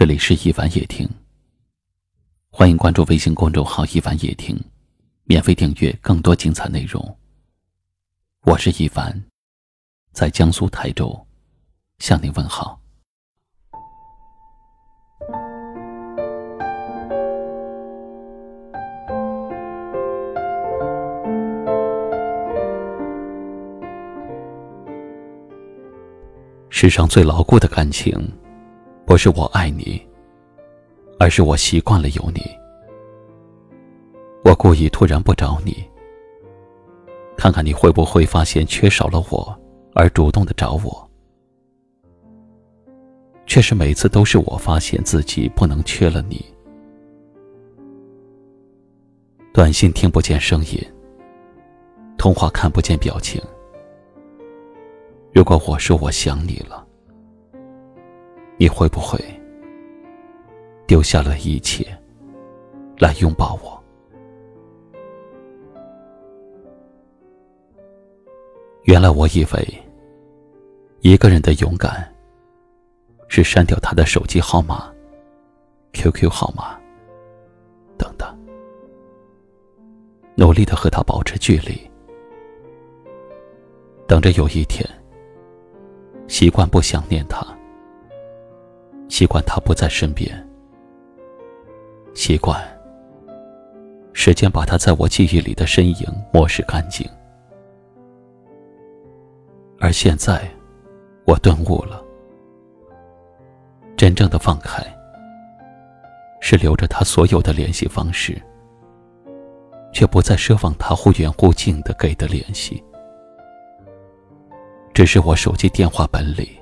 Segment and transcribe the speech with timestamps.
[0.00, 1.06] 这里是一凡夜听，
[2.48, 4.58] 欢迎关注微信公众号“一凡夜听”，
[5.24, 7.18] 免费订阅更多精彩内容。
[8.44, 9.22] 我是一凡，
[10.12, 11.14] 在江苏台州
[11.98, 12.80] 向您问好。
[26.70, 28.18] 世上最牢固的感情。
[29.10, 30.00] 不是我爱你，
[31.18, 32.40] 而是我习惯了有你。
[34.44, 35.84] 我故意突然不找你，
[37.36, 39.60] 看看你会不会发现缺少了我，
[39.96, 41.10] 而主动的找我。
[43.46, 46.44] 却是每次都是我发现自己不能缺了你。
[49.52, 50.80] 短信听不见声音，
[52.16, 53.42] 通话看不见表情。
[55.34, 56.86] 如果我说我想你了。
[58.60, 59.18] 你会不会
[60.86, 61.82] 丢下了一切
[62.98, 63.82] 来拥抱我？
[68.82, 69.66] 原来我以为
[71.00, 72.06] 一个人的勇敢
[73.28, 74.92] 是删掉他的手机号码、
[75.94, 76.78] QQ 号码
[77.96, 78.28] 等等，
[80.34, 81.80] 努力的和他保持距离，
[84.06, 84.86] 等着有一天
[86.28, 87.49] 习惯不想念他。
[89.20, 90.34] 习惯他不在身边，
[92.14, 92.58] 习惯
[94.14, 97.06] 时间把他在我记忆里的身影抹拭干净。
[99.78, 100.50] 而现在，
[101.26, 102.02] 我顿悟了，
[103.94, 104.82] 真正的放开，
[106.40, 108.40] 是留着他所有的联系方式，
[109.92, 112.82] 却不再奢望他忽远忽近的给的联系，
[114.94, 116.58] 只是我手机电话本里。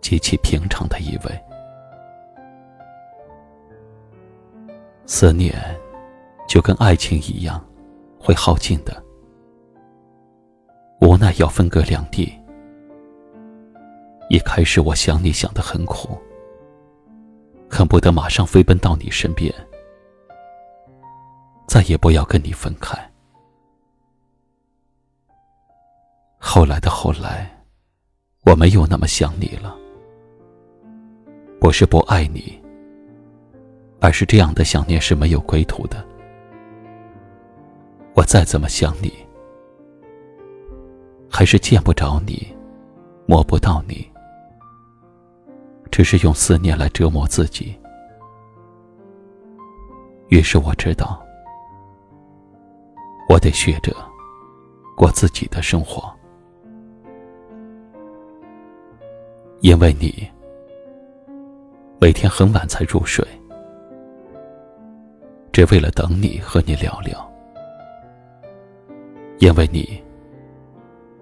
[0.00, 1.44] 极其平常的意味。
[5.06, 5.54] 思念，
[6.48, 7.64] 就跟爱情一样，
[8.18, 9.02] 会耗尽的。
[11.00, 12.32] 无奈要分隔两地。
[14.28, 16.16] 一开始我想你想的很苦，
[17.68, 19.52] 恨不得马上飞奔到你身边，
[21.66, 22.96] 再也不要跟你分开。
[26.38, 27.50] 后来的后来，
[28.44, 29.76] 我没有那么想你了。
[31.60, 32.58] 不是不爱你，
[34.00, 36.02] 而是这样的想念是没有归途的。
[38.14, 39.12] 我再怎么想你，
[41.30, 42.48] 还是见不着你，
[43.26, 44.10] 摸不到你，
[45.90, 47.78] 只是用思念来折磨自己。
[50.28, 51.22] 于是我知道，
[53.28, 53.94] 我得学着
[54.96, 56.10] 过自己的生活，
[59.60, 60.26] 因为你。
[62.02, 63.22] 每天很晚才入睡，
[65.52, 67.30] 只为了等你和你聊聊。
[69.38, 70.02] 因为你，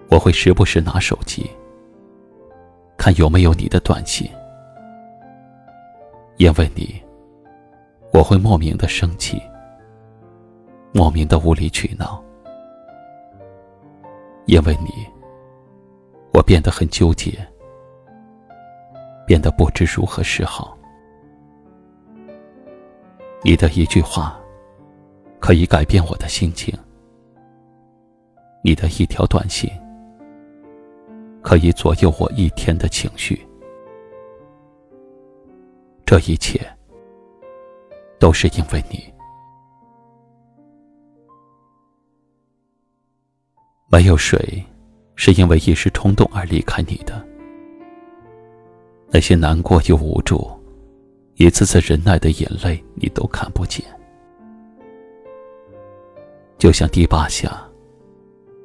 [0.08, 1.50] 我会时不时拿手机
[2.96, 4.30] 看有没有你的短信。
[6.36, 7.02] 因为你，
[8.12, 9.42] 我会莫名的生气，
[10.92, 12.22] 莫名的无理取闹。
[14.46, 14.92] 因为你，
[16.32, 17.36] 我变得很纠结。
[19.28, 20.74] 变得不知如何是好。
[23.44, 24.40] 你的一句话，
[25.38, 26.74] 可以改变我的心情；
[28.64, 29.70] 你的一条短信，
[31.42, 33.46] 可以左右我一天的情绪。
[36.06, 36.58] 这一切，
[38.18, 39.12] 都是因为你。
[43.90, 44.64] 没有谁，
[45.16, 47.27] 是因为一时冲动而离开你的。
[49.10, 50.46] 那些难过又无助，
[51.36, 53.84] 一次次忍耐的眼泪，你都看不见。
[56.58, 57.66] 就像堤坝下，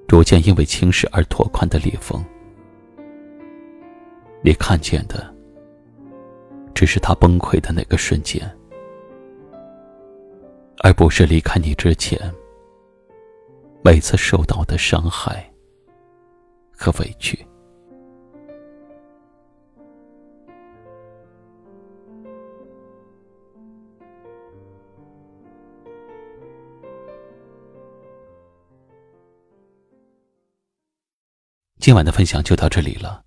[0.07, 2.23] 逐渐因为侵蚀而拓宽的裂缝，
[4.41, 5.33] 你看见的，
[6.73, 8.41] 只是它崩溃的那个瞬间，
[10.79, 12.19] 而不是离开你之前，
[13.81, 15.49] 每次受到的伤害
[16.75, 17.47] 和委屈。
[31.83, 33.25] 今晚的分享就到这里了。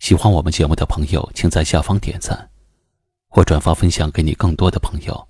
[0.00, 2.50] 喜欢我们节目的朋友，请在下方点赞
[3.28, 5.28] 或转发分享给你更多的朋友。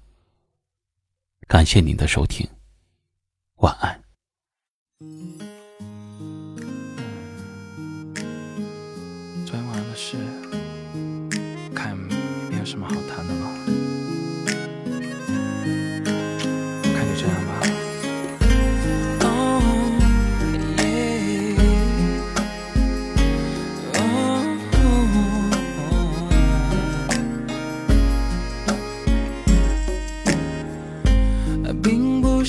[1.47, 2.49] 感谢您的收听，
[3.57, 4.03] 晚安。
[9.45, 10.17] 昨天晚上的事，
[11.75, 12.95] 看没有什么好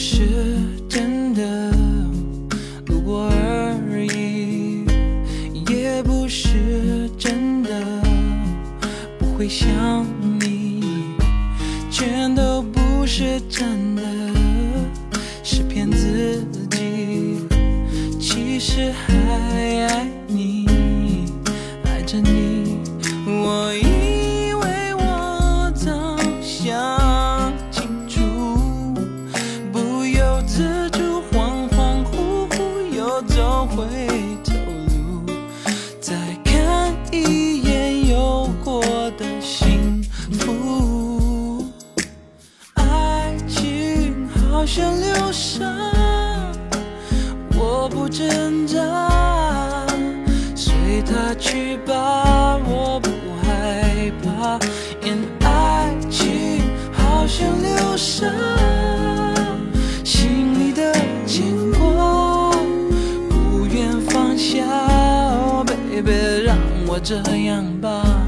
[0.03, 0.32] should.
[48.13, 48.77] 挣扎，
[50.55, 50.71] 随
[51.01, 53.09] 它去吧，我不
[53.41, 54.59] 害怕。
[55.03, 56.61] 因爱情
[56.91, 58.27] 好像流沙。
[60.03, 60.93] 心里的
[61.25, 62.51] 牵挂，
[63.29, 64.63] 不愿放下
[65.47, 66.55] ，oh baby，让
[66.85, 67.15] 我这
[67.47, 68.22] 样吧。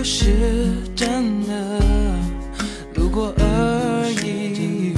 [0.00, 0.32] 不是
[0.96, 1.78] 真的
[2.94, 4.94] 路过而已，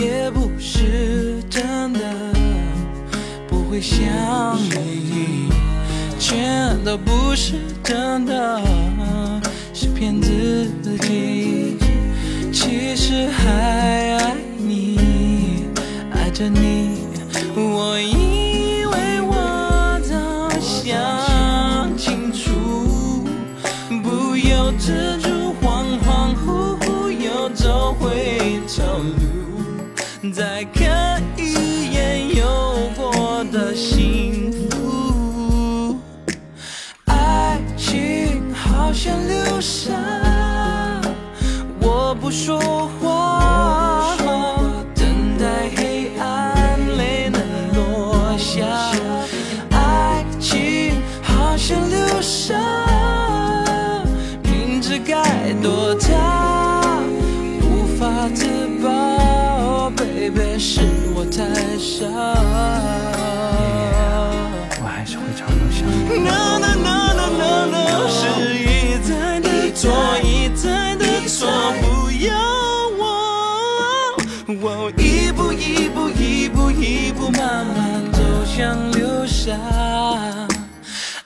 [0.00, 2.00] 也不是真的
[3.48, 4.06] 不会想
[4.70, 5.48] 你，
[6.20, 8.62] 全都不是真的，
[9.74, 11.76] 是骗自己。
[12.52, 15.64] 其实还爱你，
[16.12, 17.08] 爱着你，
[17.56, 18.00] 我
[60.64, 60.80] 是
[61.12, 61.42] 我太
[61.76, 62.06] 傻。
[64.80, 66.22] 我还是会常常想你。
[66.22, 68.22] No no no no no no，是
[68.54, 69.10] 一再
[69.40, 69.90] 的错，
[70.22, 71.50] 一再的错，
[71.82, 72.30] 不要
[72.96, 73.02] 我，
[74.62, 79.58] 我一步一步一步一步慢慢走向流沙，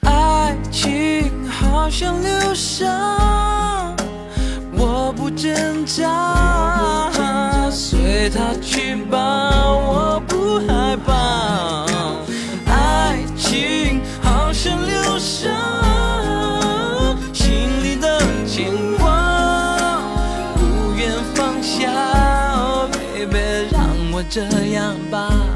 [0.00, 2.87] 爱情好像流沙，
[4.73, 6.36] 我不挣扎，
[8.26, 11.87] 随它去吧，我不害怕。
[12.67, 15.49] 爱情好像流沙，
[17.32, 20.00] 心里的牵挂
[20.56, 21.88] 不愿放下。
[22.58, 24.42] Oh baby，让我这
[24.75, 25.55] 样吧。